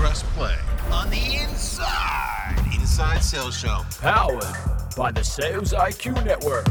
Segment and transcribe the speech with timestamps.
[0.00, 0.56] press play
[0.90, 3.82] on the Inside Inside Sales Show.
[4.00, 4.42] Powered
[4.96, 6.66] by the Sales IQ Network.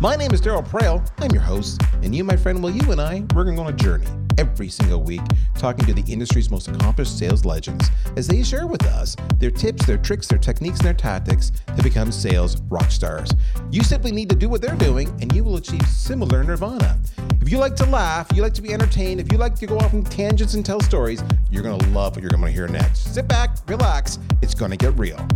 [0.00, 1.06] My name is Daryl Praill.
[1.18, 3.76] I'm your host, and you, my friend, well, you and I, we're going on a
[3.76, 4.06] journey
[4.38, 5.22] every single week
[5.56, 9.86] talking to the industry's most accomplished sales legends as they share with us their tips,
[9.86, 13.30] their tricks, their techniques, and their tactics to become sales rock stars.
[13.70, 16.98] You simply need to do what they're doing, and you will achieve similar nirvana.
[17.40, 19.78] If you like to laugh, you like to be entertained, if you like to go
[19.78, 22.68] off on tangents and tell stories, you're going to love what you're going to hear
[22.68, 23.14] next.
[23.14, 25.26] Sit back, relax, it's going to get real.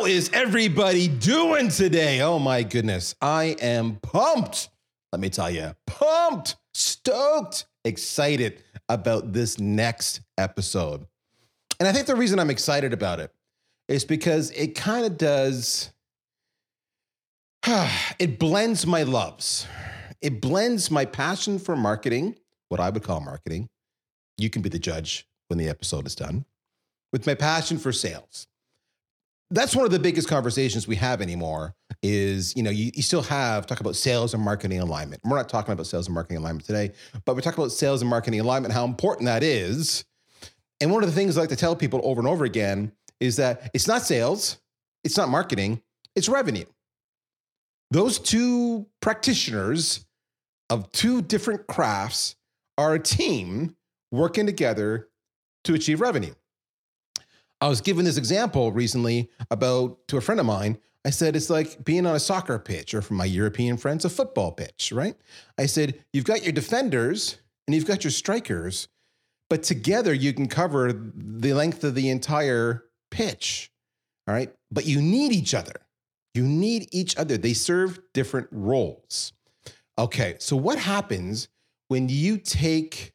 [0.00, 2.22] How is everybody doing today?
[2.22, 3.14] Oh my goodness.
[3.20, 4.70] I am pumped.
[5.12, 11.06] Let me tell you, pumped, stoked, excited about this next episode.
[11.78, 13.30] And I think the reason I'm excited about it
[13.88, 15.92] is because it kind of does,
[18.18, 19.66] it blends my loves.
[20.22, 22.36] It blends my passion for marketing,
[22.70, 23.68] what I would call marketing.
[24.38, 26.46] You can be the judge when the episode is done,
[27.12, 28.46] with my passion for sales
[29.50, 33.22] that's one of the biggest conversations we have anymore is you know you, you still
[33.22, 35.20] have talk about sales and marketing alignment.
[35.24, 36.92] We're not talking about sales and marketing alignment today
[37.24, 40.04] but we talk about sales and marketing alignment how important that is.
[40.80, 43.36] And one of the things i like to tell people over and over again is
[43.36, 44.58] that it's not sales
[45.04, 45.82] it's not marketing
[46.14, 46.66] it's revenue.
[47.90, 50.06] Those two practitioners
[50.68, 52.36] of two different crafts
[52.78, 53.76] are a team
[54.12, 55.08] working together
[55.64, 56.34] to achieve revenue
[57.60, 60.78] I was given this example recently about to a friend of mine.
[61.04, 64.10] I said it's like being on a soccer pitch, or for my European friends, a
[64.10, 65.16] football pitch, right?
[65.58, 68.88] I said you've got your defenders and you've got your strikers,
[69.48, 73.70] but together you can cover the length of the entire pitch,
[74.26, 74.52] all right?
[74.70, 75.80] But you need each other.
[76.34, 77.36] You need each other.
[77.36, 79.32] They serve different roles.
[79.98, 81.48] Okay, so what happens
[81.88, 83.12] when you take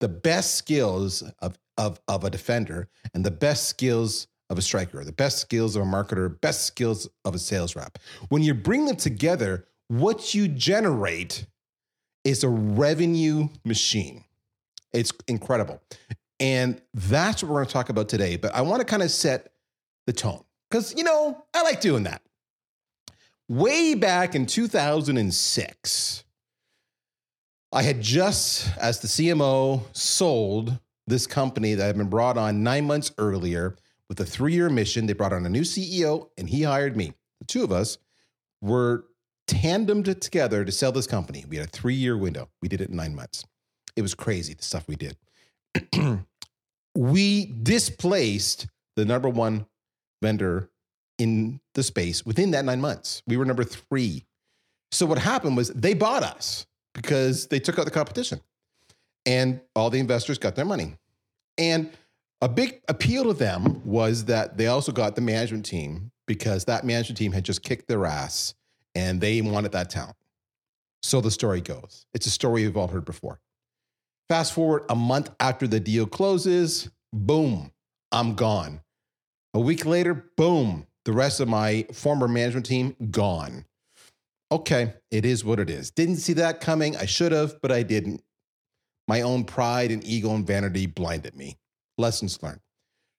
[0.00, 5.02] the best skills of of, of a defender and the best skills of a striker,
[5.04, 7.98] the best skills of a marketer, best skills of a sales rep.
[8.28, 11.46] When you bring them together, what you generate
[12.24, 14.24] is a revenue machine.
[14.92, 15.80] It's incredible.
[16.38, 18.36] And that's what we're going to talk about today.
[18.36, 19.52] But I want to kind of set
[20.06, 22.22] the tone because, you know, I like doing that.
[23.48, 26.24] Way back in 2006,
[27.72, 32.86] I had just, as the CMO, sold this company that had been brought on nine
[32.86, 33.76] months earlier
[34.08, 35.06] with a three year mission.
[35.06, 37.12] They brought on a new CEO and he hired me.
[37.40, 37.98] The two of us
[38.60, 39.04] were
[39.48, 41.44] tandemed together to sell this company.
[41.48, 42.48] We had a three year window.
[42.60, 43.44] We did it in nine months.
[43.96, 45.16] It was crazy, the stuff we did.
[46.94, 49.66] we displaced the number one
[50.22, 50.70] vendor
[51.18, 53.22] in the space within that nine months.
[53.26, 54.24] We were number three.
[54.92, 58.40] So what happened was they bought us because they took out the competition
[59.26, 60.96] and all the investors got their money.
[61.58, 61.90] And
[62.40, 66.84] a big appeal to them was that they also got the management team because that
[66.84, 68.54] management team had just kicked their ass
[68.94, 70.16] and they wanted that talent.
[71.02, 72.06] So the story goes.
[72.14, 73.40] It's a story you've all heard before.
[74.28, 77.72] Fast forward a month after the deal closes, boom,
[78.10, 78.80] I'm gone.
[79.54, 83.66] A week later, boom, the rest of my former management team gone.
[84.50, 85.90] Okay, it is what it is.
[85.90, 86.96] Didn't see that coming.
[86.96, 88.22] I should have, but I didn't.
[89.08, 91.58] My own pride and ego and vanity blinded me.
[91.98, 92.60] Lessons learned.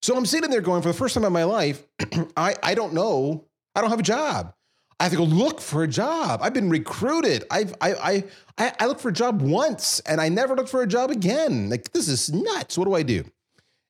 [0.02, 1.86] So I'm sitting there going, for the first time in my life,
[2.38, 3.46] I, I don't know.
[3.76, 4.54] I don't have a job.
[5.00, 6.42] I have to go look for a job.
[6.44, 7.46] I've been recruited.
[7.52, 8.24] I've I
[8.58, 11.70] I I looked for a job once and I never looked for a job again.
[11.70, 12.78] Like this is nuts.
[12.78, 13.24] What do I do?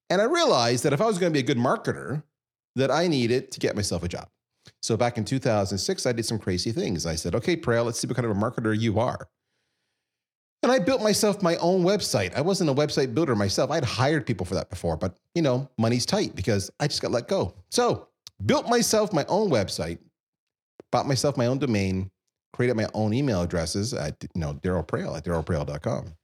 [0.10, 2.24] And I realized that if I was going to be a good marketer,
[2.76, 4.30] that I needed to get myself a job.
[4.82, 7.06] So back in 2006, I did some crazy things.
[7.06, 9.28] I said, "Okay, Praill, let's see what kind of a marketer you are."
[10.64, 12.34] And I built myself my own website.
[12.36, 13.70] I wasn't a website builder myself.
[13.70, 17.12] I'd hired people for that before, but you know, money's tight because I just got
[17.12, 17.54] let go.
[17.70, 18.08] So
[18.46, 20.00] built myself my own website,
[20.90, 22.10] bought myself my own domain,
[22.54, 26.16] created my own email addresses at you know Daryl Praill at darylpraill.com.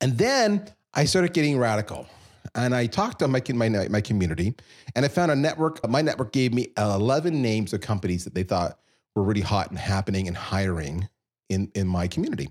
[0.00, 2.08] And then I started getting radical.
[2.54, 4.54] And I talked to my, my, my community
[4.94, 5.88] and I found a network.
[5.88, 8.78] My network gave me 11 names of companies that they thought
[9.14, 11.08] were really hot and happening and hiring
[11.48, 12.50] in, in my community.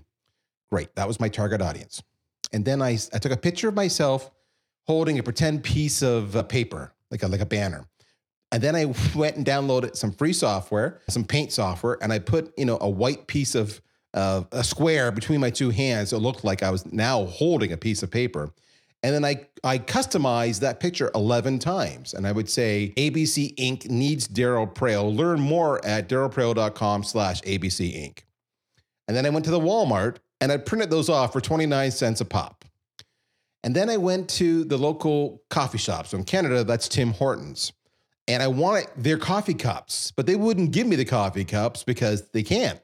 [0.72, 0.96] Great.
[0.96, 2.02] That was my target audience.
[2.50, 4.30] And then I, I took a picture of myself
[4.84, 7.84] holding a pretend piece of paper, like a, like a banner.
[8.50, 12.54] And then I went and downloaded some free software, some paint software, and I put,
[12.56, 13.82] you know, a white piece of
[14.14, 16.08] uh, a square between my two hands.
[16.08, 18.50] So it looked like I was now holding a piece of paper.
[19.02, 22.14] And then I, I customized that picture 11 times.
[22.14, 23.90] And I would say, ABC Inc.
[23.90, 25.14] needs Daryl Praill.
[25.14, 28.20] Learn more at darylpraill.com slash ABC Inc.
[29.06, 32.20] And then I went to the Walmart and I printed those off for 29 cents
[32.20, 32.64] a pop.
[33.62, 36.08] And then I went to the local coffee shop.
[36.08, 37.72] So in Canada, that's Tim Hortons.
[38.26, 42.28] And I wanted their coffee cups, but they wouldn't give me the coffee cups because
[42.30, 42.80] they can't.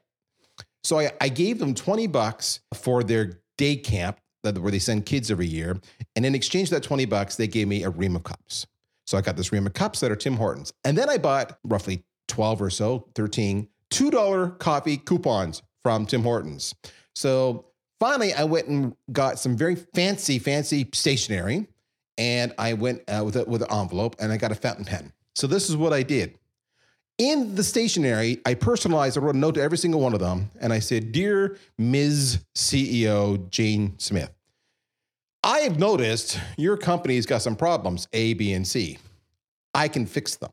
[0.84, 5.28] So I, I gave them 20 bucks for their day camp where they send kids
[5.28, 5.81] every year.
[6.14, 8.69] And in exchange for that 20 bucks, they gave me a ream of cups.
[9.04, 10.72] So I got this ream of cups that are Tim Hortons.
[10.84, 16.75] And then I bought roughly 12 or so, 13, $2 coffee coupons from Tim Hortons.
[17.18, 17.64] So
[17.98, 21.66] finally, I went and got some very fancy, fancy stationery.
[22.16, 25.12] And I went uh, with, a, with an envelope and I got a fountain pen.
[25.34, 26.38] So this is what I did.
[27.18, 30.50] In the stationery, I personalized, I wrote a note to every single one of them.
[30.60, 32.38] And I said, Dear Ms.
[32.54, 34.30] CEO Jane Smith,
[35.42, 38.98] I have noticed your company's got some problems, A, B, and C.
[39.74, 40.50] I can fix them.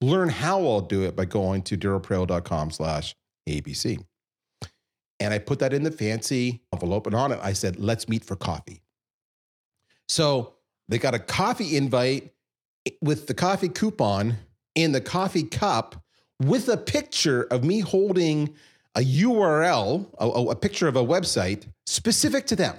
[0.00, 3.14] Learn how I'll do it by going to darylpraill.com slash
[3.48, 4.04] ABC.
[5.20, 8.24] And I put that in the fancy envelope and on it, I said, let's meet
[8.24, 8.82] for coffee.
[10.08, 10.54] So
[10.88, 12.32] they got a coffee invite
[13.02, 14.36] with the coffee coupon
[14.74, 16.02] in the coffee cup
[16.40, 18.54] with a picture of me holding
[18.94, 22.76] a URL, a, a picture of a website specific to them.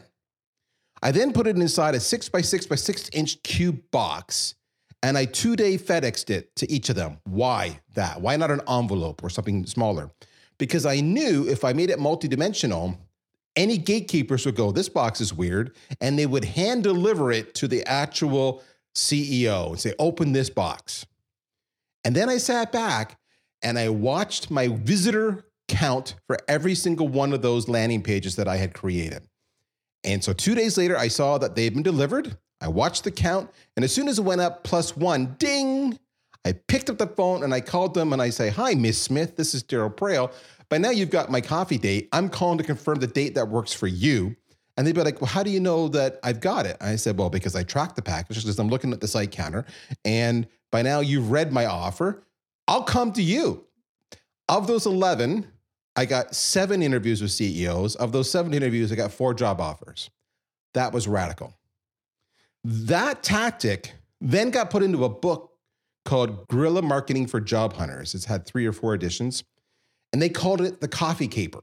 [1.01, 4.55] I then put it inside a six by six by six inch cube box
[5.01, 7.19] and I two day FedExed it to each of them.
[7.23, 8.21] Why that?
[8.21, 10.11] Why not an envelope or something smaller?
[10.59, 12.97] Because I knew if I made it multidimensional,
[13.55, 15.75] any gatekeepers would go, This box is weird.
[15.99, 18.61] And they would hand deliver it to the actual
[18.93, 21.05] CEO and say, Open this box.
[22.03, 23.17] And then I sat back
[23.61, 28.47] and I watched my visitor count for every single one of those landing pages that
[28.47, 29.27] I had created.
[30.03, 32.37] And so two days later, I saw that they had been delivered.
[32.61, 35.97] I watched the count, and as soon as it went up plus one, ding,
[36.45, 39.35] I picked up the phone and I called them and I say, Hi, Miss Smith,
[39.35, 40.31] this is Daryl Praill.
[40.69, 42.09] By now you've got my coffee date.
[42.11, 44.35] I'm calling to confirm the date that works for you.
[44.77, 46.77] And they'd be like, Well, how do you know that I've got it?
[46.79, 49.65] I said, Well, because I tracked the package, because I'm looking at the site counter.
[50.05, 52.23] And by now you've read my offer.
[52.67, 53.65] I'll come to you.
[54.47, 55.47] Of those 11,
[55.95, 57.95] I got seven interviews with CEOs.
[57.95, 60.09] Of those seven interviews, I got four job offers.
[60.73, 61.53] That was radical.
[62.63, 65.48] That tactic then got put into a book
[66.05, 68.15] called Guerrilla Marketing for Job Hunters.
[68.15, 69.43] It's had three or four editions,
[70.11, 71.61] and they called it the Coffee Caper.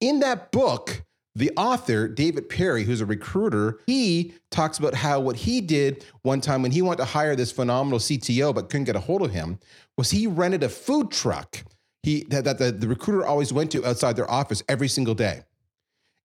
[0.00, 1.02] In that book,
[1.34, 6.40] the author, David Perry, who's a recruiter, he talks about how what he did one
[6.40, 9.30] time when he wanted to hire this phenomenal CTO but couldn't get a hold of
[9.30, 9.58] him
[9.96, 11.62] was he rented a food truck
[12.02, 15.42] he that, that the, the recruiter always went to outside their office every single day.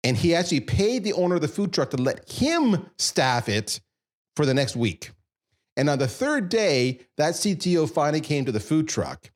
[0.04, 3.80] And he actually paid the owner of the food truck to let him staff it
[4.36, 5.12] for the next week.
[5.82, 9.32] And on the third day, that CTO finally came to the food truck.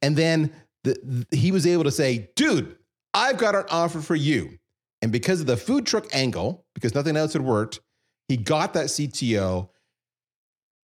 [0.00, 0.50] And then
[0.84, 2.76] the, he was able to say, dude,
[3.12, 4.58] I've got an offer for you.
[5.02, 7.80] And because of the food truck angle, because nothing else had worked,
[8.26, 9.68] he got that CTO,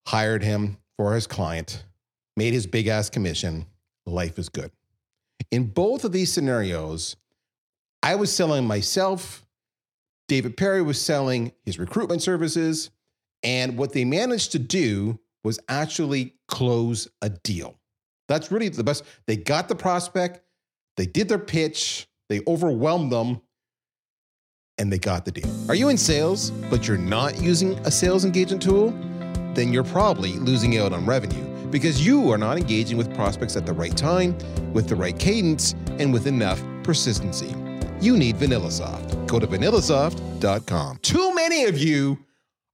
[0.07, 1.85] hired him for his client,
[2.37, 3.65] made his big ass commission.
[4.05, 4.73] Life is good.
[5.51, 7.17] In both of these scenarios,
[8.03, 9.47] I was selling myself,
[10.29, 12.91] David Perry was selling his recruitment services,
[13.43, 17.79] and what they managed to do was actually close a deal.
[18.27, 19.05] That's really the best.
[19.27, 20.41] They got the prospect,
[20.97, 23.41] they did their pitch, they overwhelmed them,
[24.77, 25.49] and they got the deal.
[25.71, 28.91] Are you in sales, but you're not using a sales engagement tool?
[29.55, 33.67] Then you're probably losing out on revenue because you are not engaging with prospects at
[33.67, 34.37] the right time,
[34.73, 37.55] with the right cadence, and with enough persistency.
[38.01, 39.27] You need VanillaSoft.
[39.27, 40.99] Go to vanillasoft.com.
[41.03, 42.19] Too many of you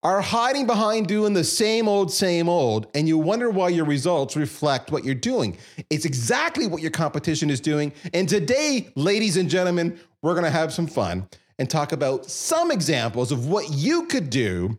[0.04, 4.36] are hiding behind doing the same old, same old, and you wonder why your results
[4.36, 5.56] reflect what you're doing.
[5.88, 7.90] It's exactly what your competition is doing.
[8.12, 11.26] And today, ladies and gentlemen, we're gonna have some fun
[11.58, 14.78] and talk about some examples of what you could do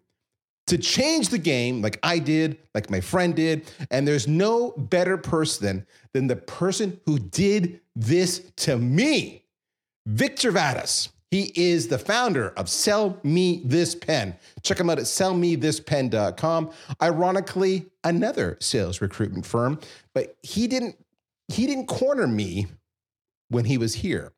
[0.67, 3.71] to change the game like I did, like my friend did.
[3.89, 9.43] And there's no better person than the person who did this to me,
[10.05, 11.09] Victor Vatus.
[11.35, 14.37] He is the founder of Sell Me This Pen.
[14.63, 16.71] Check him out at sellmethispen.com.
[17.01, 19.81] Ironically, another sales recruitment firm,
[20.13, 20.95] but he didn't
[21.49, 22.67] he didn't corner me
[23.49, 24.31] when he was here.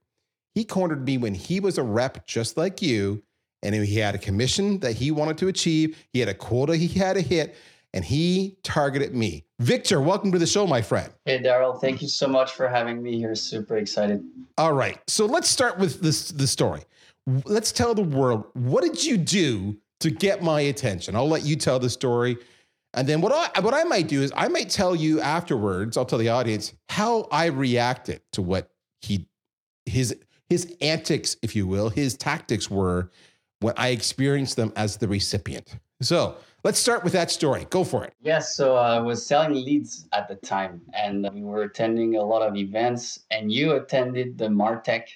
[0.56, 3.22] He cornered me when he was a rep just like you
[3.62, 6.04] and he had a commission that he wanted to achieve.
[6.14, 7.56] He had a quota he had to hit,
[7.98, 9.44] and he targeted me.
[9.58, 11.12] Victor, welcome to the show, my friend.
[11.26, 11.82] Hey, Daryl.
[11.82, 13.34] Thank you so much for having me here.
[13.34, 14.24] Super excited.
[14.56, 15.00] All right.
[15.08, 16.84] So let's start with this the story.
[17.46, 21.16] Let's tell the world what did you do to get my attention?
[21.16, 22.38] I'll let you tell the story.
[22.94, 26.06] And then what I what I might do is I might tell you afterwards, I'll
[26.06, 28.70] tell the audience how I reacted to what
[29.02, 29.28] he
[29.88, 30.16] his
[30.50, 33.10] his antics, if you will, his tactics were
[33.60, 35.80] when I experienced them as the recipient.
[36.02, 37.66] So let's start with that story.
[37.70, 38.14] Go for it.
[38.22, 42.42] Yes, so I was selling leads at the time, and we were attending a lot
[42.42, 43.26] of events.
[43.32, 45.08] And you attended the Martech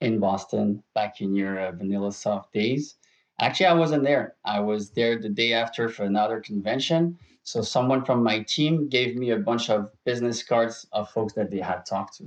[0.00, 2.96] in Boston back in your uh, VanillaSoft days.
[3.40, 4.34] Actually, I wasn't there.
[4.44, 7.18] I was there the day after for another convention.
[7.42, 11.50] So someone from my team gave me a bunch of business cards of folks that
[11.50, 12.26] they had talked to.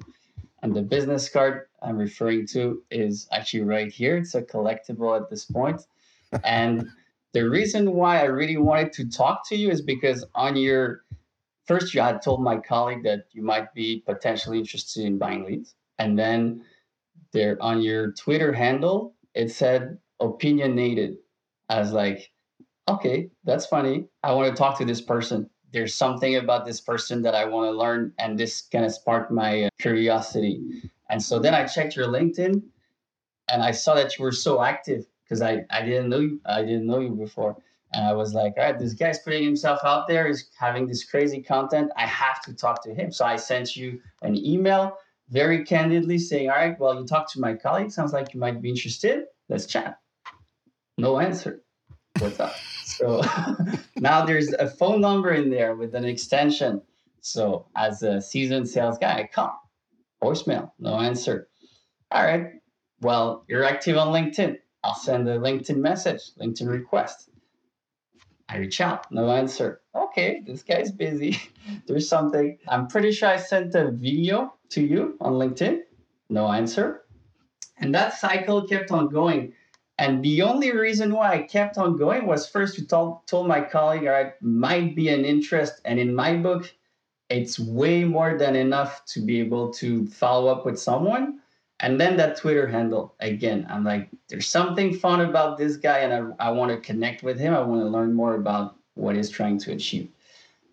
[0.61, 4.17] And the business card I'm referring to is actually right here.
[4.17, 5.81] It's a collectible at this point.
[6.43, 6.87] and
[7.33, 11.03] the reason why I really wanted to talk to you is because on your
[11.65, 15.75] first, you had told my colleague that you might be potentially interested in buying leads.
[15.99, 16.63] And then
[17.31, 21.17] there on your Twitter handle, it said opinionated.
[21.69, 22.31] I was like,
[22.87, 24.07] okay, that's funny.
[24.23, 25.47] I want to talk to this person.
[25.71, 29.31] There's something about this person that I want to learn, and this kind of sparked
[29.31, 30.59] my uh, curiosity.
[31.11, 32.63] And so then I checked your LinkedIn,
[33.51, 36.41] and I saw that you were so active because I, I didn't know you.
[36.45, 37.55] I didn't know you before,
[37.93, 40.27] and I was like, all right, this guy's putting himself out there.
[40.27, 41.91] He's having this crazy content.
[41.95, 43.11] I have to talk to him.
[43.11, 44.97] So I sent you an email
[45.29, 47.91] very candidly saying, all right, well, you talked to my colleague.
[47.91, 49.25] Sounds like you might be interested.
[49.47, 49.99] Let's chat.
[50.97, 51.61] No answer.
[52.19, 52.55] What's up?
[52.83, 53.21] So
[53.97, 56.81] now there's a phone number in there with an extension.
[57.21, 59.59] So as a seasoned sales guy, I call.
[60.21, 61.47] Voicemail, no answer.
[62.11, 62.47] All right.
[63.01, 64.57] Well, you're active on LinkedIn.
[64.83, 67.29] I'll send a LinkedIn message, LinkedIn request.
[68.47, 69.81] I reach out, no answer.
[69.93, 71.37] Okay, this guy's busy.
[71.87, 72.57] There's something.
[72.67, 75.81] I'm pretty sure I sent a video to you on LinkedIn,
[76.29, 77.03] no answer.
[77.77, 79.53] And that cycle kept on going.
[79.99, 83.61] And the only reason why I kept on going was first you told, told my
[83.61, 85.81] colleague, all right, might be an interest.
[85.83, 86.73] And in my book,
[87.29, 91.41] it's way more than enough to be able to follow up with someone.
[91.81, 96.35] And then that Twitter handle again, I'm like, there's something fun about this guy, and
[96.39, 97.53] I, I want to connect with him.
[97.53, 100.09] I want to learn more about what he's trying to achieve.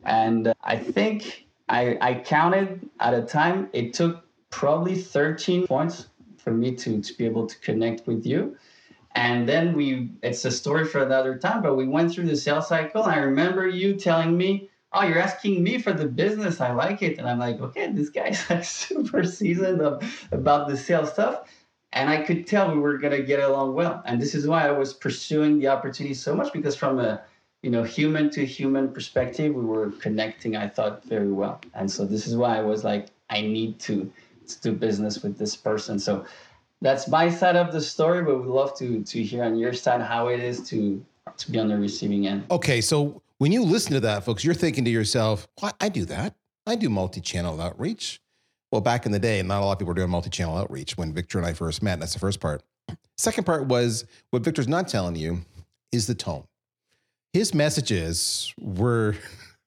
[0.05, 6.09] And uh, I think I, I counted at a time, it took probably 13 points
[6.39, 8.57] for me to, to be able to connect with you.
[9.15, 12.69] And then we, it's a story for another time, but we went through the sales
[12.69, 13.03] cycle.
[13.03, 16.61] I remember you telling me, Oh, you're asking me for the business.
[16.61, 17.19] I like it.
[17.19, 21.49] And I'm like, okay, this guy's like super seasoned of, about the sales stuff.
[21.93, 24.03] And I could tell we were gonna get along well.
[24.05, 27.23] And this is why I was pursuing the opportunity so much because from a
[27.63, 31.61] you know human to human perspective, we were connecting, I thought, very well.
[31.75, 34.11] And so this is why I was like, I need to,
[34.47, 35.99] to do business with this person.
[35.99, 36.25] So
[36.81, 40.03] that's my side of the story, but we'd love to to hear on your side
[40.03, 41.05] how it is to
[41.39, 42.45] to be on the receiving end.
[42.51, 46.05] Okay, so when you listen to that, folks, you're thinking to yourself, well, I do
[46.07, 46.35] that.
[46.67, 48.21] I do multi channel outreach.
[48.73, 50.97] Well, back in the day, not a lot of people were doing multi channel outreach
[50.97, 52.01] when Victor and I first met.
[52.01, 52.63] That's the first part.
[53.17, 55.43] Second part was what Victor's not telling you
[55.93, 56.45] is the tone.
[57.33, 59.15] His messages were,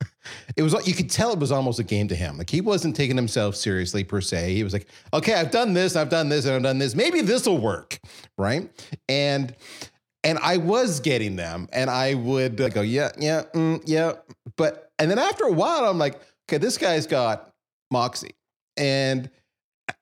[0.56, 2.38] it was, you could tell it was almost a game to him.
[2.38, 4.54] Like he wasn't taking himself seriously per se.
[4.54, 6.96] He was like, okay, I've done this, I've done this, and I've done this.
[6.96, 8.00] Maybe this will work.
[8.38, 8.70] Right.
[9.08, 9.56] And,
[10.24, 14.14] and I was getting them, and I would go, yeah, yeah, mm, yeah.
[14.58, 17.54] But and then after a while, I'm like, okay, this guy's got
[17.92, 18.36] moxie,
[18.78, 19.30] and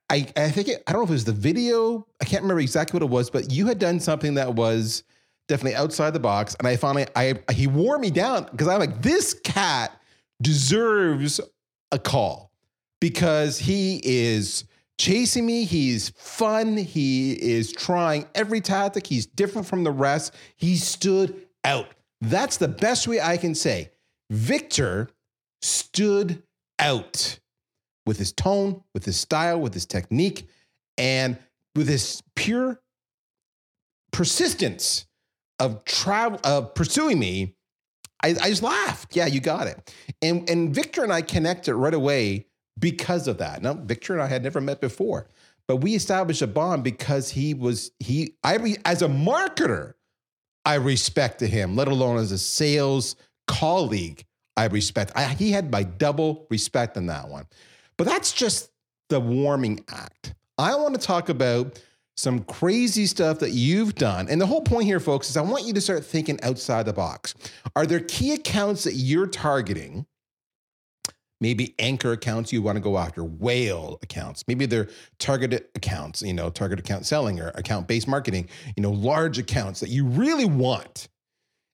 [0.09, 2.61] I I think it, I don't know if it was the video, I can't remember
[2.61, 5.03] exactly what it was, but you had done something that was
[5.47, 9.01] definitely outside the box, and I finally I he wore me down because I'm like,
[9.01, 9.99] this cat
[10.41, 11.39] deserves
[11.91, 12.51] a call
[12.99, 14.65] because he is
[14.97, 15.63] chasing me.
[15.65, 16.77] He's fun.
[16.77, 19.07] He is trying every tactic.
[19.07, 20.33] He's different from the rest.
[20.55, 21.87] He stood out.
[22.21, 23.91] That's the best way I can say.
[24.29, 25.09] Victor
[25.61, 26.43] stood
[26.79, 27.39] out
[28.05, 30.47] with his tone, with his style, with his technique,
[30.97, 31.37] and
[31.75, 32.81] with his pure
[34.11, 35.05] persistence
[35.59, 37.55] of travel of pursuing me.
[38.23, 39.15] I, I just laughed.
[39.15, 39.93] Yeah, you got it.
[40.21, 42.46] And and Victor and I connected right away
[42.79, 43.61] because of that.
[43.61, 45.27] Now, Victor and I had never met before,
[45.67, 48.35] but we established a bond because he was he.
[48.43, 49.93] I as a marketer,
[50.65, 51.75] I respected him.
[51.75, 53.15] Let alone as a sales
[53.47, 55.11] colleague, I respect.
[55.15, 57.45] I, he had my double respect on that one.
[57.97, 58.69] But that's just
[59.09, 60.33] the warming act.
[60.57, 61.81] I want to talk about
[62.15, 64.27] some crazy stuff that you've done.
[64.27, 66.93] And the whole point here, folks, is I want you to start thinking outside the
[66.93, 67.35] box.
[67.75, 70.07] Are there key accounts that you're targeting?
[71.41, 74.43] Maybe anchor accounts you want to go after, whale accounts.
[74.47, 74.89] Maybe they're
[75.19, 79.79] targeted accounts, you know, target account selling or account based marketing, you know, large accounts
[79.79, 81.07] that you really want.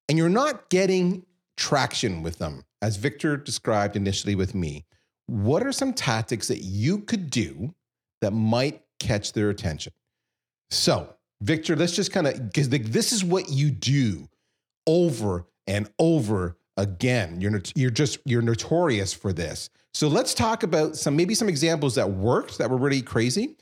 [0.09, 4.85] And you're not getting traction with them, as Victor described initially with me.
[5.27, 7.73] What are some tactics that you could do
[8.21, 9.93] that might catch their attention?
[10.69, 14.27] So, Victor, let's just kind of because this is what you do
[14.87, 17.39] over and over again.
[17.41, 19.69] You're you're just you're notorious for this.
[19.93, 23.57] So let's talk about some maybe some examples that worked that were really crazy,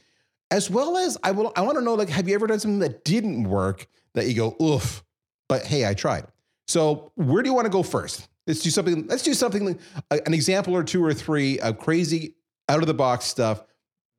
[0.49, 2.79] as well as I will I want to know like have you ever done something
[2.79, 5.03] that didn't work that you go oof,
[5.49, 6.25] but hey I tried.
[6.67, 8.29] So where do you want to go first?
[8.47, 9.07] Let's do something.
[9.07, 9.77] Let's do something
[10.09, 12.35] an example or two or three of crazy
[12.69, 13.63] out of the box stuff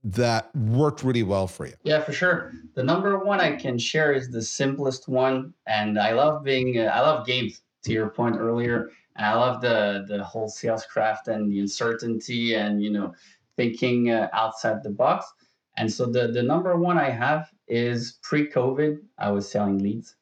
[0.04, 1.75] that worked really well for you.
[1.84, 2.52] Yeah, for sure.
[2.75, 6.78] The number one I can share is the simplest one, and I love being.
[6.78, 7.62] Uh, I love games.
[7.85, 12.83] To your point earlier, I love the the whole sales craft and the uncertainty, and
[12.83, 13.15] you know,
[13.57, 15.27] thinking uh, outside the box.
[15.77, 18.99] And so the the number one I have is pre-COVID.
[19.19, 20.17] I was selling leads,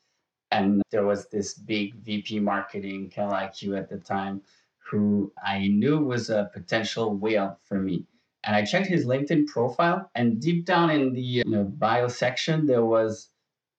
[0.51, 4.43] and there was this big VP marketing, kind of like you at the time,
[4.79, 8.07] who I knew was a potential whale for me
[8.45, 12.67] and I checked his LinkedIn profile, and deep down in the you know, bio section,
[12.67, 13.29] there was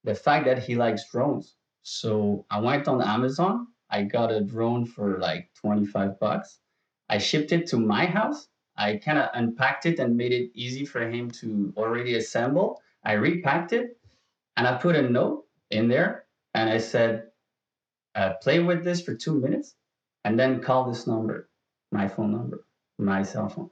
[0.03, 1.55] the fact that he likes drones.
[1.83, 3.67] So I went on Amazon.
[3.89, 6.59] I got a drone for like 25 bucks.
[7.09, 8.47] I shipped it to my house.
[8.77, 12.81] I kind of unpacked it and made it easy for him to already assemble.
[13.03, 13.97] I repacked it
[14.55, 17.27] and I put a note in there and I said,
[18.15, 19.75] uh, play with this for two minutes
[20.23, 21.49] and then call this number,
[21.91, 22.65] my phone number,
[22.97, 23.69] my cell phone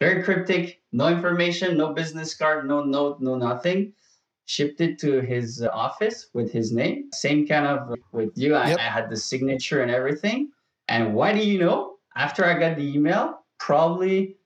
[0.00, 3.92] very cryptic, no information, no business card, no note, no nothing.
[4.48, 7.10] Shipped it to his office with his name.
[7.12, 8.54] Same kind of with you.
[8.54, 8.78] I, Yep.
[8.78, 10.50] I had the signature and everything.
[10.88, 11.96] And why do you know?
[12.16, 14.38] After I got the email, probably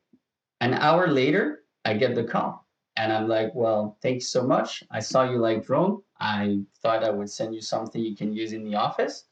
[0.60, 2.66] an hour later, I get the call.
[2.96, 4.82] And I'm like, well, thanks so much.
[4.90, 6.02] I saw you like drone.
[6.18, 9.26] I thought I would send you something you can use in the office.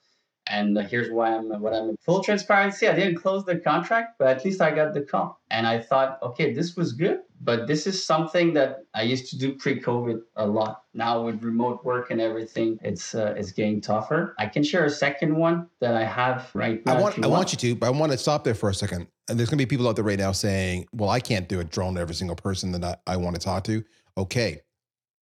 [0.50, 2.88] And here's why I'm what I'm full transparency.
[2.88, 5.40] I didn't close the contract, but at least I got the call.
[5.48, 9.38] And I thought, okay, this was good, but this is something that I used to
[9.38, 10.82] do pre-COVID a lot.
[10.92, 14.34] Now with remote work and everything, it's uh, it's getting tougher.
[14.38, 16.96] I can share a second one that I have right now.
[16.96, 18.74] I want you I want you to, but I want to stop there for a
[18.74, 19.06] second.
[19.28, 21.64] And there's gonna be people out there right now saying, Well, I can't do a
[21.64, 23.84] drone to every single person that I, I want to talk to.
[24.18, 24.60] Okay,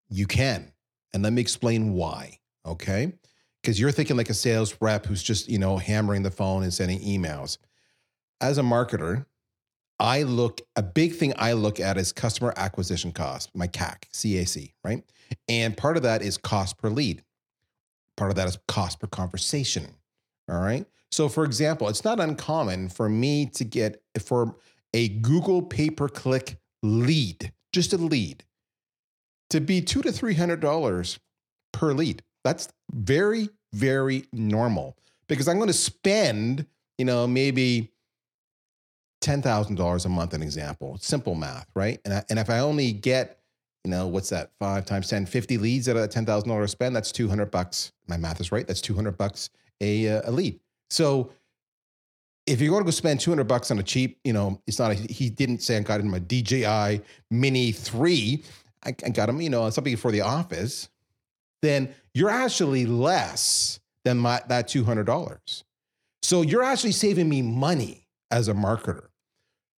[0.09, 0.73] you can.
[1.13, 2.39] And let me explain why.
[2.65, 3.13] Okay.
[3.63, 6.73] Because you're thinking like a sales rep who's just, you know, hammering the phone and
[6.73, 7.59] sending emails.
[8.41, 9.27] As a marketer,
[9.99, 14.73] I look a big thing I look at is customer acquisition cost, my CAC, CAC,
[14.85, 15.03] right?
[15.49, 17.25] And part of that is cost per lead.
[18.17, 19.87] Part of that is cost per conversation.
[20.49, 20.87] All right.
[21.11, 24.57] So, for example, it's not uncommon for me to get for
[24.95, 28.45] a Google pay per click lead, just a lead,
[29.51, 31.19] to be two to three hundred dollars
[31.73, 32.23] per lead.
[32.45, 34.97] That's very, very normal
[35.29, 37.91] because I'm going to spend, you know, maybe
[39.21, 40.35] ten thousand dollars a month.
[40.35, 42.01] An example, simple math, right?
[42.05, 43.41] And I, and if I only get,
[43.85, 44.51] you know, what's that?
[44.59, 46.95] Five times 10, 50 leads at a ten thousand dollars spend.
[46.95, 47.93] That's two hundred bucks.
[48.07, 48.67] My math is right.
[48.67, 50.59] That's two hundred bucks a uh, a lead.
[50.91, 51.31] So
[52.49, 54.91] if you're going to go spend 200 bucks on a cheap, you know, it's not
[54.91, 58.43] a, he didn't say I got him a DJI Mini 3.
[58.85, 60.89] I, I got him, you know, something for the office.
[61.63, 65.63] Then you're actually less than my, that $200.
[66.23, 69.09] So you're actually saving me money as a marketer.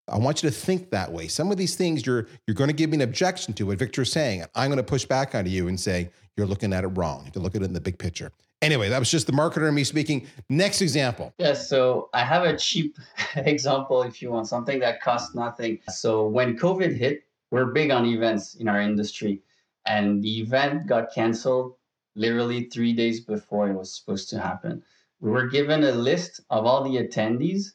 [0.08, 1.28] I want you to think that way.
[1.28, 4.10] Some of these things you're you're going to give me an objection to what Victor's
[4.10, 4.44] saying.
[4.54, 7.20] I'm going to push back on you and say you're looking at it wrong.
[7.20, 8.32] You have to look at it in the big picture.
[8.62, 10.26] Anyway, that was just the marketer and me speaking.
[10.48, 11.32] Next example.
[11.38, 12.98] Yeah, so I have a cheap
[13.36, 15.78] example if you want something that costs nothing.
[15.88, 19.40] So when COVID hit, we're big on events in our industry,
[19.86, 21.74] and the event got canceled
[22.14, 24.82] literally three days before it was supposed to happen.
[25.20, 27.72] We were given a list of all the attendees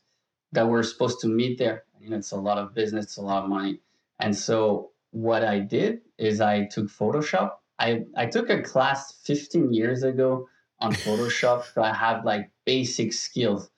[0.51, 1.83] that were supposed to meet there.
[1.99, 3.79] You know, it's a lot of business, it's a lot of money.
[4.19, 7.51] And so what I did is I took Photoshop.
[7.79, 10.47] I, I took a class 15 years ago
[10.79, 13.69] on Photoshop, so I have like basic skills.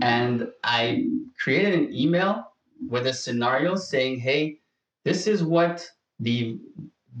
[0.00, 1.06] And I
[1.42, 2.44] created an email
[2.88, 4.60] with a scenario saying, hey,
[5.04, 5.88] this is what
[6.20, 6.58] the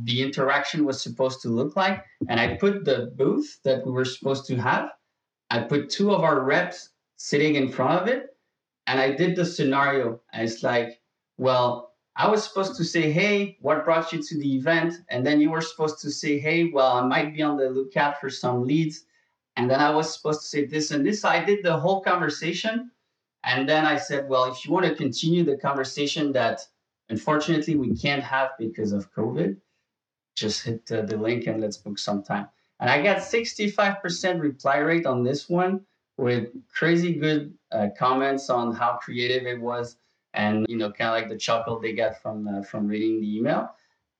[0.02, 2.04] the interaction was supposed to look like.
[2.28, 4.90] And I put the booth that we were supposed to have.
[5.50, 8.36] I put two of our reps sitting in front of it.
[8.86, 10.20] And I did the scenario.
[10.32, 11.00] And it's like,
[11.38, 14.94] well, I was supposed to say, hey, what brought you to the event?
[15.10, 18.20] And then you were supposed to say, hey, well, I might be on the lookout
[18.20, 19.04] for some leads.
[19.56, 21.24] And then I was supposed to say this and this.
[21.24, 22.90] I did the whole conversation.
[23.44, 26.60] And then I said, well, if you want to continue the conversation that
[27.08, 29.56] unfortunately we can't have because of COVID,
[30.36, 32.46] just hit uh, the link and let's book some time.
[32.78, 35.80] And I got 65% reply rate on this one
[36.18, 39.96] with crazy good uh, comments on how creative it was
[40.34, 43.36] and you know kind of like the chuckle they got from uh, from reading the
[43.36, 43.70] email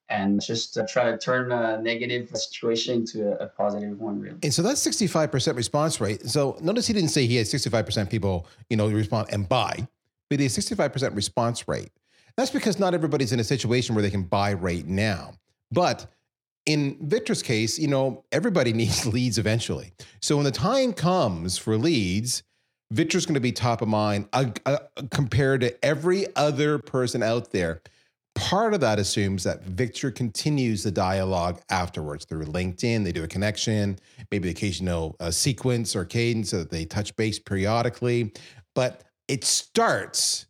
[0.08, 4.36] and just uh, try to turn a negative situation into a, a positive one really
[4.42, 6.24] And so that's 65% response rate.
[6.26, 9.88] So notice he didn't say he had 65% people, you know, respond and buy,
[10.30, 11.90] but he has 65% response rate.
[12.36, 15.32] That's because not everybody's in a situation where they can buy right now.
[15.70, 16.06] But
[16.66, 19.92] in Victor's case, you know, everybody needs leads eventually.
[20.20, 22.42] So when the time comes for leads,
[22.92, 24.78] Victor's going to be top of mind uh, uh,
[25.10, 27.82] compared to every other person out there.
[28.36, 33.02] Part of that assumes that Victor continues the dialogue afterwards through LinkedIn.
[33.02, 33.98] They do a connection,
[34.30, 38.32] maybe the occasional uh, sequence or cadence so that they touch base periodically.
[38.74, 40.46] But it starts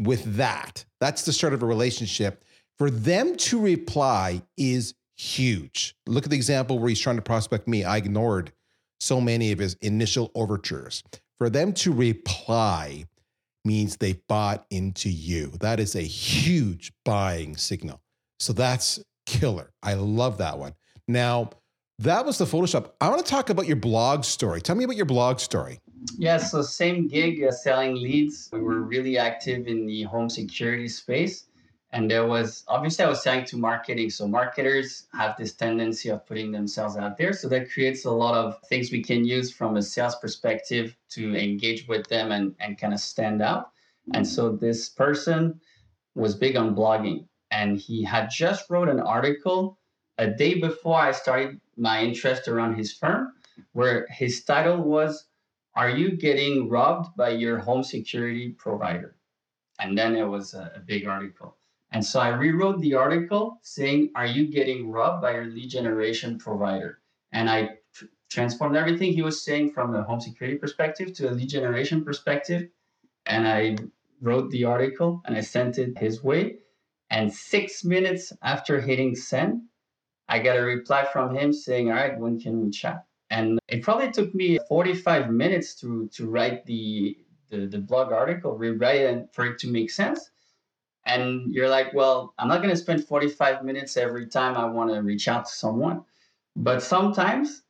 [0.00, 0.84] with that.
[1.00, 2.44] That's the start of a relationship.
[2.78, 5.96] For them to reply is huge.
[6.06, 7.82] Look at the example where he's trying to prospect me.
[7.82, 8.52] I ignored
[9.00, 11.02] so many of his initial overtures.
[11.38, 13.04] For them to reply
[13.64, 15.52] means they bought into you.
[15.60, 18.00] That is a huge buying signal.
[18.38, 19.72] So that's killer.
[19.82, 20.74] I love that one.
[21.08, 21.50] Now,
[21.98, 22.92] that was the Photoshop.
[23.00, 24.60] I want to talk about your blog story.
[24.60, 25.80] Tell me about your blog story.
[26.16, 28.48] Yeah, so same gig, uh, selling leads.
[28.52, 31.47] We were really active in the home security space.
[31.90, 34.10] And there was obviously I was selling to marketing.
[34.10, 37.32] So marketers have this tendency of putting themselves out there.
[37.32, 41.34] So that creates a lot of things we can use from a sales perspective to
[41.34, 43.70] engage with them and, and kind of stand out.
[44.14, 45.60] And so this person
[46.14, 47.26] was big on blogging.
[47.50, 49.78] And he had just wrote an article
[50.18, 53.32] a day before I started my interest around his firm,
[53.72, 55.26] where his title was
[55.74, 59.16] Are you getting robbed by your home security provider?
[59.78, 61.57] And then it was a, a big article.
[61.90, 66.38] And so I rewrote the article saying, Are you getting robbed by your lead generation
[66.38, 67.00] provider?
[67.32, 71.32] And I tr- transformed everything he was saying from a home security perspective to a
[71.32, 72.68] lead generation perspective.
[73.24, 73.76] And I
[74.20, 76.58] wrote the article and I sent it his way.
[77.10, 79.62] And six minutes after hitting send,
[80.28, 83.06] I got a reply from him saying, All right, when can we chat?
[83.30, 87.16] And it probably took me 45 minutes to, to write the,
[87.50, 90.30] the, the blog article, rewrite it for it to make sense
[91.08, 94.92] and you're like, well, I'm not going to spend 45 minutes every time I want
[94.92, 96.04] to reach out to someone.
[96.54, 97.62] But sometimes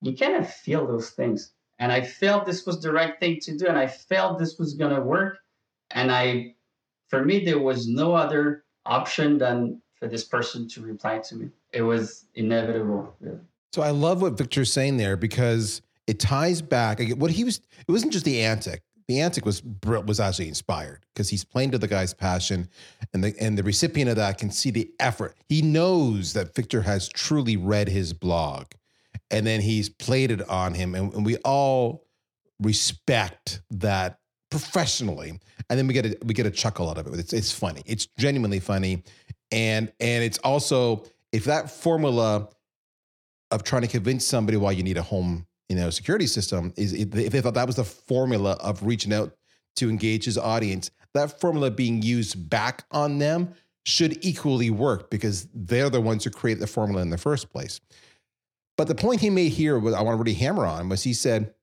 [0.00, 1.52] you kind of feel those things.
[1.80, 3.66] And I felt this was the right thing to do.
[3.66, 5.38] And I felt this was going to work.
[5.90, 6.54] And I,
[7.08, 11.48] for me, there was no other option than for this person to reply to me.
[11.72, 13.40] It was inevitable, really.
[13.72, 17.00] So I love what Victor's saying there because it ties back.
[17.16, 21.28] What he was, it wasn't just the antic the antic was was actually inspired because
[21.28, 22.68] he's playing to the guy's passion,
[23.12, 25.34] and the and the recipient of that can see the effort.
[25.48, 28.66] He knows that Victor has truly read his blog,
[29.28, 32.06] and then he's played it on him, and, and we all
[32.62, 37.18] respect that professionally, and then we get a we get a chuckle out of it.
[37.18, 37.82] It's it's funny.
[37.86, 39.02] It's genuinely funny,
[39.50, 42.48] and and it's also if that formula
[43.50, 46.92] of trying to convince somebody why you need a home you know security system is
[46.92, 49.34] if they thought that was the formula of reaching out
[49.76, 53.54] to engage his audience that formula being used back on them
[53.84, 57.80] should equally work because they're the ones who create the formula in the first place.
[58.76, 61.12] But the point he made here was i want to really hammer on was he
[61.12, 61.54] said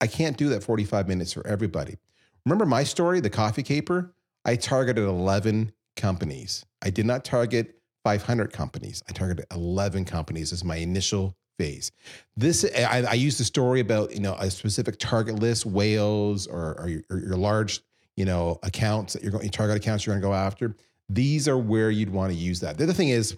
[0.00, 1.96] i can't do that 45 minutes for everybody.
[2.44, 4.14] Remember my story the coffee caper?
[4.44, 6.64] I targeted 11 companies.
[6.82, 9.02] I did not target 500 companies.
[9.08, 11.92] I targeted 11 companies as my initial phase.
[12.36, 16.80] This I, I use the story about you know a specific target list, whales or,
[16.80, 17.82] or, your, or your large
[18.16, 20.74] you know accounts that you're going target accounts you're going to go after.
[21.10, 22.78] These are where you'd want to use that.
[22.78, 23.36] The other thing is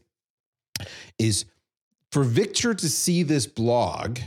[1.18, 1.46] is
[2.12, 4.18] for Victor to see this blog.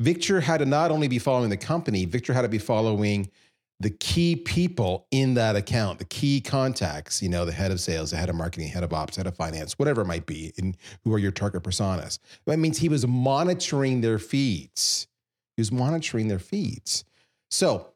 [0.00, 3.30] Victor had to not only be following the company, Victor had to be following
[3.82, 8.12] the key people in that account, the key contacts, you know, the head of sales,
[8.12, 10.76] the head of marketing, head of ops, head of finance, whatever it might be, and
[11.02, 12.20] who are your target personas.
[12.46, 15.08] That means he was monitoring their feeds.
[15.56, 17.04] He was monitoring their feeds.
[17.50, 17.88] So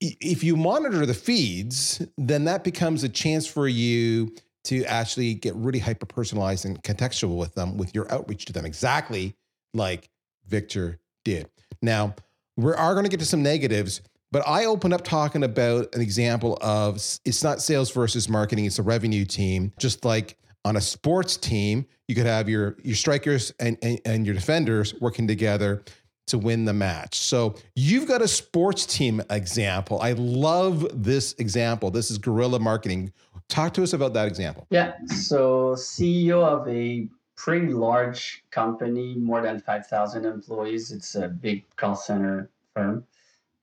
[0.00, 4.34] if you monitor the feeds, then that becomes a chance for you
[4.64, 8.66] to actually get really hyper personalized and contextual with them with your outreach to them,
[8.66, 9.36] exactly
[9.74, 10.10] like
[10.46, 11.48] Victor did.
[11.80, 12.16] Now,
[12.56, 14.00] we are going to get to some negatives
[14.30, 18.78] but I opened up talking about an example of it's not sales versus marketing, it's
[18.78, 19.72] a revenue team.
[19.78, 24.26] Just like on a sports team, you could have your your strikers and, and, and
[24.26, 25.82] your defenders working together
[26.26, 27.16] to win the match.
[27.16, 30.00] So you've got a sports team example.
[30.02, 31.90] I love this example.
[31.90, 33.12] This is guerrilla marketing.
[33.48, 34.66] Talk to us about that example.
[34.68, 34.92] Yeah.
[35.06, 40.92] So CEO of a pretty large company, more than 5,000 employees.
[40.92, 43.04] It's a big call center firm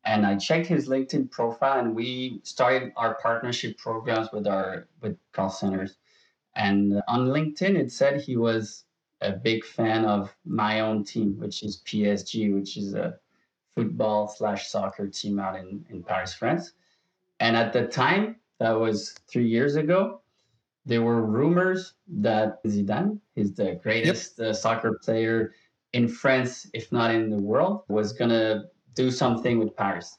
[0.05, 5.17] and I checked his LinkedIn profile, and we started our partnership programs with our with
[5.33, 5.97] call centers.
[6.55, 8.85] And on LinkedIn, it said he was
[9.21, 13.17] a big fan of my own team, which is PSG, which is a
[13.75, 16.73] football slash soccer team out in, in Paris, France.
[17.39, 20.21] And at the time, that was three years ago,
[20.85, 24.49] there were rumors that Zidane, is the greatest yep.
[24.49, 25.53] uh, soccer player
[25.93, 28.65] in France, if not in the world, was going to
[28.95, 30.17] do something with Paris.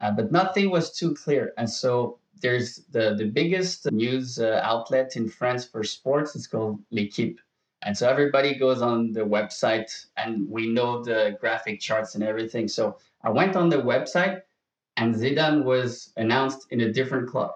[0.00, 1.52] Uh, but nothing was too clear.
[1.56, 6.34] And so there's the, the biggest news uh, outlet in France for sports.
[6.34, 7.38] It's called L'Equipe.
[7.82, 12.66] And so everybody goes on the website and we know the graphic charts and everything.
[12.66, 14.40] So I went on the website
[14.96, 17.52] and Zidane was announced in a different club.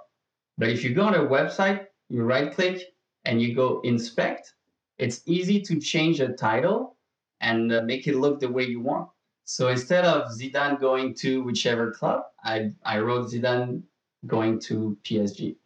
[0.59, 2.83] But if you go on a website, you right click
[3.24, 4.54] and you go inspect,
[4.98, 6.96] it's easy to change a title
[7.40, 9.09] and uh, make it look the way you want.
[9.50, 13.82] So instead of Zidane going to whichever club, I, I wrote Zidane
[14.26, 15.56] going to PSG.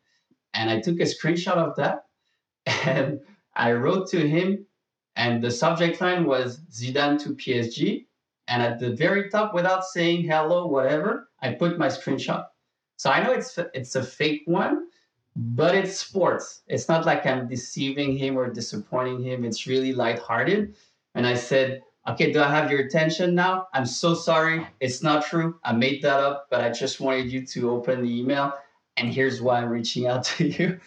[0.55, 2.07] And I took a screenshot of that
[2.87, 3.19] and
[3.57, 4.65] I wrote to him,
[5.17, 8.07] and the subject line was Zidane to PSG.
[8.47, 12.47] And at the very top, without saying hello, whatever, I put my screenshot.
[12.99, 14.87] So I know it's it's a fake one,
[15.35, 16.63] but it's sports.
[16.69, 19.45] It's not like I'm deceiving him or disappointing him.
[19.45, 20.77] It's really lighthearted.
[21.17, 23.69] And I said, okay, do I have your attention now?
[23.73, 24.67] I'm so sorry.
[24.81, 25.59] It's not true.
[25.65, 28.55] I made that up, but I just wanted you to open the email.
[28.97, 30.81] And here's why I'm reaching out to you.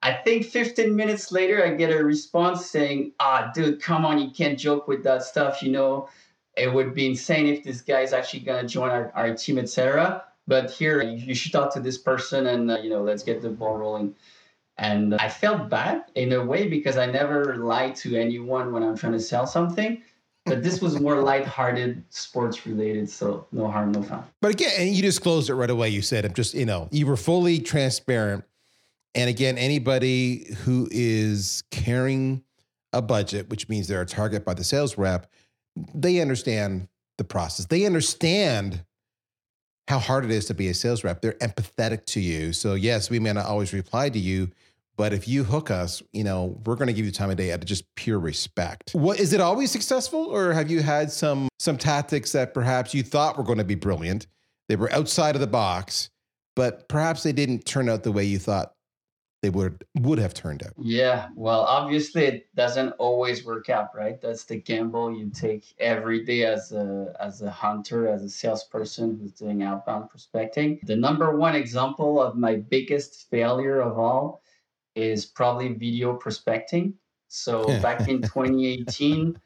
[0.00, 4.30] I think 15 minutes later, I get a response saying, ah, dude, come on, you
[4.30, 5.62] can't joke with that stuff.
[5.62, 6.08] You know,
[6.56, 9.58] it would be insane if this guy is actually going to join our, our team,
[9.58, 10.24] etc.
[10.46, 13.50] But here, you should talk to this person and, uh, you know, let's get the
[13.50, 14.14] ball rolling.
[14.78, 18.96] And I felt bad in a way because I never lie to anyone when I'm
[18.96, 20.00] trying to sell something
[20.48, 24.24] but this was more light-hearted, sports related, so no harm, no foul.
[24.40, 25.88] But again, and you disclosed it right away.
[25.90, 28.44] You said, "I'm just, you know, you were fully transparent."
[29.14, 32.42] And again, anybody who is carrying
[32.92, 35.30] a budget, which means they're a target by the sales rep,
[35.94, 37.66] they understand the process.
[37.66, 38.84] They understand
[39.88, 41.20] how hard it is to be a sales rep.
[41.20, 42.52] They're empathetic to you.
[42.52, 44.50] So yes, we may not always reply to you,
[44.98, 47.52] but if you hook us, you know, we're going to give you time of day
[47.52, 48.90] out of just pure respect.
[48.92, 53.04] What is it always successful or have you had some some tactics that perhaps you
[53.04, 54.26] thought were going to be brilliant?
[54.68, 56.10] They were outside of the box,
[56.56, 58.72] but perhaps they didn't turn out the way you thought
[59.40, 60.72] they would would have turned out.
[60.76, 64.20] Yeah, well, obviously it doesn't always work out, right?
[64.20, 69.16] That's the gamble you take every day as a as a hunter, as a salesperson
[69.20, 70.80] who's doing outbound prospecting.
[70.82, 74.42] The number one example of my biggest failure of all
[74.98, 76.94] is probably video prospecting.
[77.28, 79.38] So back in 2018,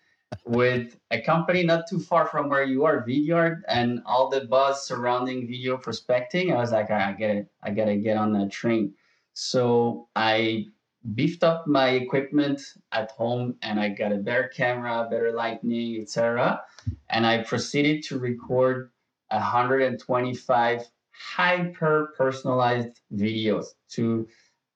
[0.47, 4.87] with a company not too far from where you are, Vidyard, and all the buzz
[4.87, 7.49] surrounding video prospecting, I was like, I get it.
[7.63, 8.95] I gotta get on that train.
[9.35, 10.67] So I
[11.15, 12.61] beefed up my equipment
[12.93, 16.63] at home and I got a better camera, better lighting, etc.
[17.11, 18.91] And I proceeded to record
[19.31, 24.29] 125 hyper personalized videos to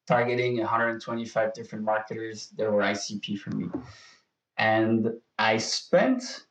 [0.07, 3.69] targeting 125 different marketers that were ICP for me.
[4.57, 6.47] And I spent,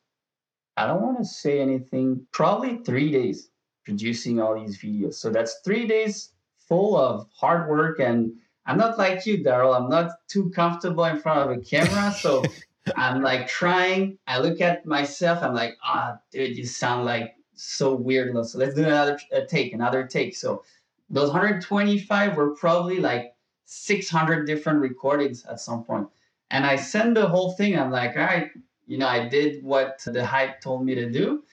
[0.78, 3.50] I don't want to say anything, probably three days
[3.86, 5.16] producing all these videos.
[5.16, 6.34] So that's three days
[6.68, 8.00] full of hard work.
[8.00, 8.34] And
[8.66, 9.76] I'm not like you, Daryl.
[9.76, 12.12] I'm not too comfortable in front of a camera.
[12.12, 12.44] So
[12.96, 14.18] I'm like trying.
[14.28, 15.42] I look at myself.
[15.42, 18.36] I'm like, ah, oh, dude, you sound like so weird.
[18.46, 20.36] So let's do another take, another take.
[20.36, 20.64] So
[21.10, 23.35] those 125 were probably like
[23.66, 26.08] 600 different recordings at some point.
[26.52, 27.78] And I send the whole thing.
[27.78, 28.52] I'm like, all right,
[28.86, 31.44] you know, I did what the hype told me to do.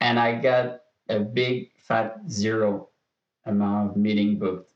[0.00, 2.88] And I got a big fat zero
[3.44, 4.72] amount of meeting booked.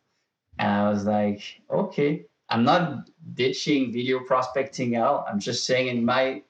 [0.58, 5.26] And I was like, okay, I'm not ditching video prospecting out.
[5.28, 6.42] I'm just saying in my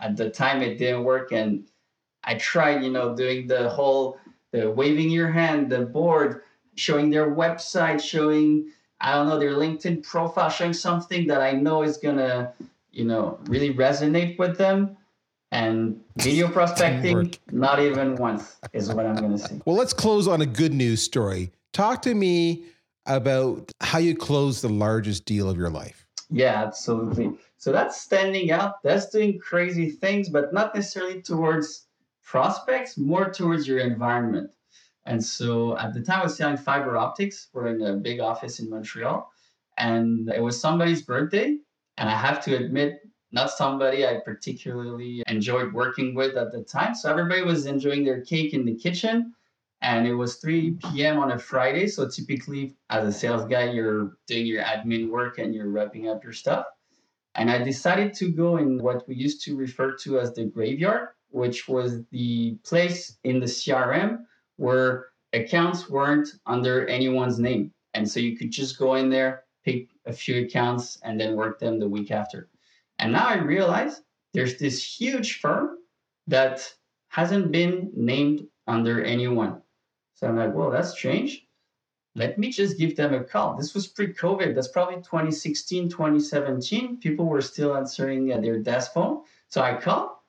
[0.00, 1.66] at the time it didn't work and
[2.24, 4.18] I tried, you know, doing the whole
[4.52, 6.42] the waving your hand, the board,
[6.74, 11.82] showing their website, showing I don't know, their LinkedIn profile showing something that I know
[11.82, 12.52] is gonna,
[12.92, 14.96] you know, really resonate with them.
[15.52, 19.60] And video prospecting, not even once is what I'm gonna say.
[19.64, 21.52] Well, let's close on a good news story.
[21.72, 22.64] Talk to me
[23.06, 26.06] about how you closed the largest deal of your life.
[26.30, 27.38] Yeah, absolutely.
[27.58, 28.82] So that's standing out.
[28.82, 31.86] That's doing crazy things, but not necessarily towards
[32.24, 34.50] prospects, more towards your environment.
[35.06, 37.48] And so at the time, I was selling fiber optics.
[37.52, 39.30] We're in a big office in Montreal.
[39.78, 41.58] And it was somebody's birthday.
[41.96, 43.00] And I have to admit,
[43.32, 46.94] not somebody I particularly enjoyed working with at the time.
[46.94, 49.34] So everybody was enjoying their cake in the kitchen.
[49.82, 51.18] and it was 3 p.m.
[51.18, 51.86] on a Friday.
[51.86, 56.24] So typically, as a sales guy, you're doing your admin work and you're wrapping up
[56.24, 56.66] your stuff.
[57.34, 61.08] And I decided to go in what we used to refer to as the graveyard,
[61.30, 64.24] which was the place in the CRM
[64.56, 67.72] where accounts weren't under anyone's name.
[67.94, 71.58] And so you could just go in there, pick a few accounts, and then work
[71.58, 72.48] them the week after.
[72.98, 75.78] And now I realize there's this huge firm
[76.26, 76.70] that
[77.08, 79.62] hasn't been named under anyone.
[80.14, 81.46] So I'm like, well, that's strange.
[82.14, 83.56] Let me just give them a call.
[83.56, 84.54] This was pre COVID.
[84.54, 86.98] That's probably 2016, 2017.
[86.98, 89.22] People were still answering their desk phone.
[89.48, 90.24] So I call,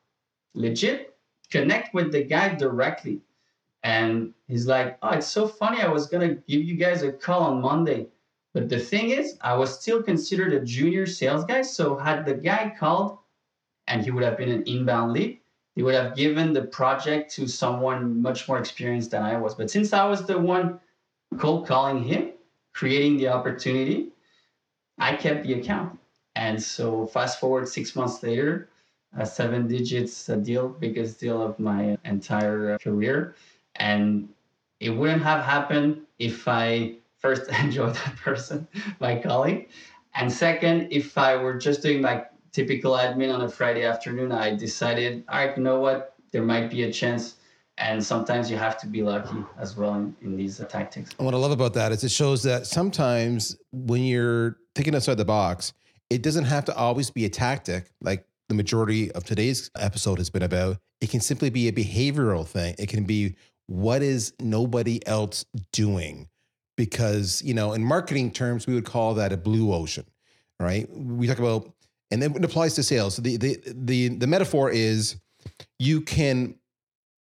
[0.53, 1.15] legit,
[1.49, 3.21] connect with the guy directly.
[3.83, 5.81] And he's like, oh, it's so funny.
[5.81, 8.07] I was to give you guys a call on Monday.
[8.53, 11.61] But the thing is, I was still considered a junior sales guy.
[11.61, 13.19] So had the guy called
[13.87, 15.39] and he would have been an inbound lead,
[15.75, 19.55] he would have given the project to someone much more experienced than I was.
[19.55, 20.79] But since I was the one
[21.37, 22.31] cold calling him,
[22.73, 24.09] creating the opportunity,
[24.97, 25.99] I kept the account.
[26.35, 28.69] And so fast forward six months later,
[29.17, 33.35] a seven digits deal, biggest deal of my entire career.
[33.77, 34.29] And
[34.79, 38.67] it wouldn't have happened if I first enjoyed that person,
[38.99, 39.69] my colleague.
[40.15, 44.55] And second, if I were just doing my typical admin on a Friday afternoon, I
[44.55, 46.15] decided, all right, you know what?
[46.31, 47.35] There might be a chance.
[47.79, 51.11] And sometimes you have to be lucky as well in, in these tactics.
[51.19, 55.17] And what I love about that is it shows that sometimes when you're thinking outside
[55.17, 55.73] the box,
[56.09, 60.31] it doesn't have to always be a tactic like the majority of today's episode has
[60.31, 60.77] been about.
[61.01, 62.73] It can simply be a behavioral thing.
[62.79, 63.35] It can be
[63.67, 66.27] what is nobody else doing?
[66.75, 70.05] Because, you know, in marketing terms, we would call that a blue ocean,
[70.59, 70.87] right?
[70.89, 71.73] We talk about
[72.11, 73.15] and then it applies to sales.
[73.15, 75.17] So the the the the metaphor is
[75.79, 76.55] you can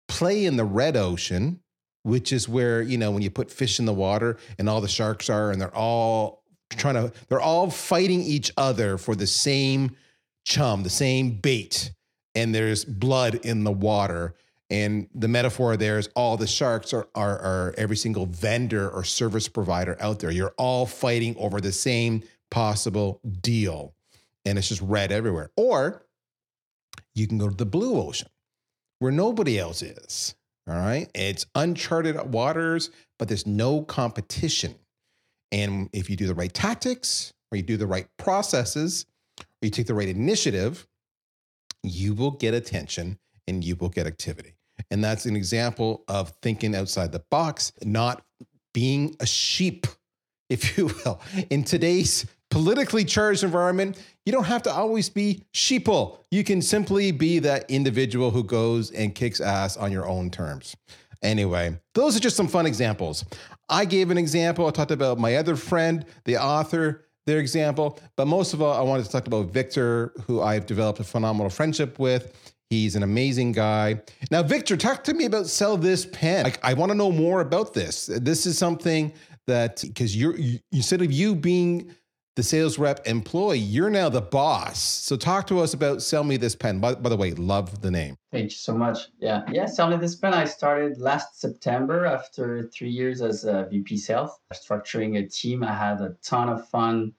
[0.08, 1.62] play in the red ocean,
[2.04, 4.88] which is where you know when you put fish in the water and all the
[4.88, 9.96] sharks are, and they're all trying to they're all fighting each other for the same
[10.46, 11.92] chum, the same bait,
[12.34, 14.36] and there's blood in the water.
[14.70, 19.04] And the metaphor there is all the sharks are, are, are every single vendor or
[19.04, 20.32] service provider out there.
[20.32, 23.94] You're all fighting over the same possible deal
[24.46, 25.52] and it's just red everywhere.
[25.58, 26.06] Or
[27.14, 28.30] you can go to the blue ocean
[29.00, 30.36] where nobody else is.
[30.68, 31.10] All right.
[31.14, 34.76] It's uncharted waters, but there's no competition.
[35.52, 39.06] And if you do the right tactics, or you do the right processes,
[39.40, 40.88] or you take the right initiative,
[41.84, 44.55] you will get attention and you will get activity.
[44.92, 48.24] And that's an example of thinking outside the box, not
[48.74, 49.88] being a sheep,
[50.50, 51.22] if you will.
[51.50, 56.20] In today's politically charged environment, you don't have to always be sheeple.
[56.32, 60.76] You can simply be that individual who goes and kicks ass on your own terms.
[61.22, 63.26] Anyway, those are just some fun examples.
[63.68, 64.68] I gave an example.
[64.68, 68.00] I talked about my other friend, the author, their example.
[68.16, 71.50] But most of all, I wanted to talk about Victor, who I've developed a phenomenal
[71.50, 72.54] friendship with.
[72.76, 74.02] He's an amazing guy.
[74.32, 76.46] Now, Victor, talk to me about Sell This Pen.
[76.46, 78.08] I, I want to know more about this.
[78.08, 79.14] This is something
[79.48, 81.96] that, because you're, you, instead of you being
[82.36, 84.78] the sales rep employee, you're now the boss.
[84.78, 86.82] So talk to us about Sell Me This Pen.
[86.82, 88.18] By, by, the way, love the name.
[88.34, 89.08] Thank you so much.
[89.20, 89.44] Yeah.
[89.50, 89.68] Yeah.
[89.68, 90.34] Sell Me This Pen.
[90.34, 95.64] I started last September after three years as a VP sales, structuring a team.
[95.64, 97.14] I had a ton of fun,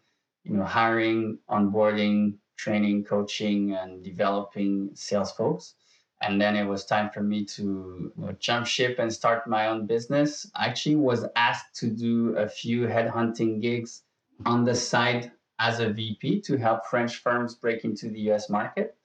[0.45, 5.75] you know, hiring, onboarding, training, coaching, and developing sales folks.
[6.23, 9.66] And then it was time for me to you know, jump ship and start my
[9.66, 10.51] own business.
[10.55, 14.03] I actually was asked to do a few headhunting gigs
[14.45, 18.97] on the side as a VP to help French firms break into the US market.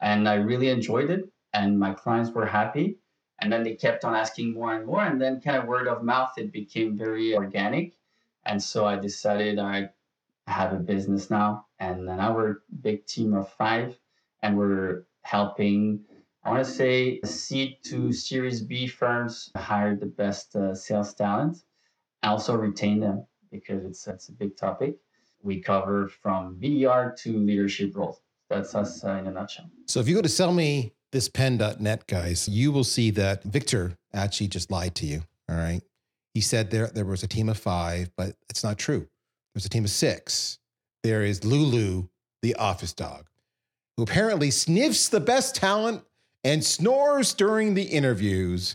[0.00, 2.98] And I really enjoyed it, and my clients were happy.
[3.40, 5.02] And then they kept on asking more and more.
[5.02, 7.94] And then, kind of word of mouth, it became very organic.
[8.44, 9.90] And so I decided I
[10.46, 11.65] have a business now.
[11.78, 13.98] And now we're a big team of five,
[14.42, 16.00] and we're helping,
[16.44, 21.58] I want to say, seed to Series B firms hire the best uh, sales talent,
[22.22, 24.96] also retain them because it's it's a big topic.
[25.42, 28.20] We cover from BDR to leadership roles.
[28.48, 29.70] That's us uh, in a nutshell.
[29.86, 34.94] So if you go to sellmethispen.net, guys, you will see that Victor actually just lied
[34.96, 35.22] to you.
[35.48, 35.82] All right.
[36.34, 39.08] He said there there was a team of five, but it's not true.
[39.54, 40.58] There's a team of six.
[41.06, 42.08] There is Lulu,
[42.42, 43.28] the office dog,
[43.96, 46.02] who apparently sniffs the best talent
[46.42, 48.74] and snores during the interviews.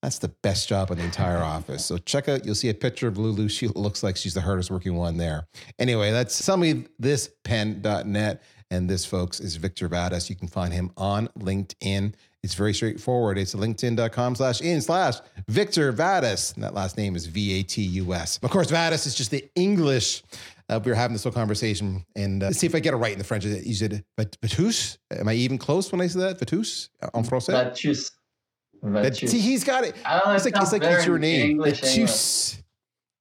[0.00, 1.84] That's the best job in the entire office.
[1.84, 3.48] So check out, you'll see a picture of Lulu.
[3.48, 5.48] She looks like she's the hardest working one there.
[5.80, 8.42] Anyway, that's sellmethispen.net.
[8.70, 10.30] And this, folks, is Victor Vadas.
[10.30, 12.14] You can find him on LinkedIn.
[12.44, 13.38] It's very straightforward.
[13.38, 15.14] It's linkedin.com slash in slash
[15.48, 16.54] Victor Vatus.
[16.54, 18.38] And that last name is V A T U S.
[18.42, 20.22] Of course, Vadas is just the English.
[20.68, 23.12] Uh, we were having this whole conversation, and uh, see if I get it right
[23.12, 23.44] in the French.
[23.44, 24.96] You said Vatus?
[25.10, 26.38] Am I even close when I say that?
[26.38, 26.88] Vatus?
[27.14, 27.52] En français?
[27.52, 28.10] Vatus.
[28.82, 29.30] That, Vatus.
[29.30, 29.94] see, he's got it.
[30.04, 31.50] I don't know, It's like, it's like it's your name.
[31.52, 31.80] English.
[31.82, 32.62] Vatus.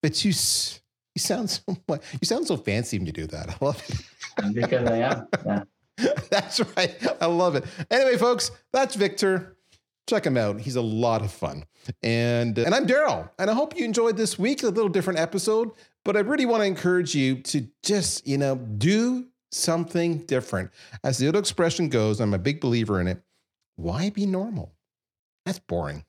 [0.01, 0.79] Vatus.
[1.15, 3.49] You sound so you sound so fancy when you do that.
[3.49, 4.53] I love it.
[4.53, 5.27] because I am.
[5.45, 5.63] Yeah.
[6.31, 6.95] That's right.
[7.21, 7.65] I love it.
[7.91, 9.53] Anyway, folks, that's Victor.
[10.08, 10.60] Check him out.
[10.60, 11.66] He's a lot of fun.
[12.01, 13.30] And and I'm Darryl.
[13.39, 15.72] And I hope you enjoyed this week, a little different episode.
[16.04, 20.72] But I really want to encourage you to just, you know, do something different.
[21.04, 23.22] As the old expression goes, I'm a big believer in it.
[23.78, 24.74] Why be normal?
[25.45, 26.04] That's boring.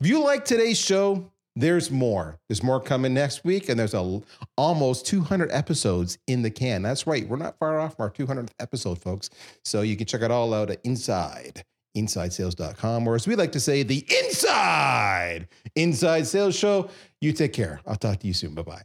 [0.00, 2.38] If you like today's show, there's more.
[2.48, 4.22] There's more coming next week, and there's a
[4.56, 6.82] almost 200 episodes in the can.
[6.82, 7.28] That's right.
[7.28, 9.30] We're not far off from our 200th episode, folks.
[9.64, 11.64] So you can check it all out at Inside,
[11.96, 16.88] InsideSales.com, or as we like to say, the Inside Inside Sales Show.
[17.20, 17.80] You take care.
[17.86, 18.54] I'll talk to you soon.
[18.54, 18.82] Bye bye.